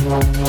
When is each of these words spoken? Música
Música 0.00 0.41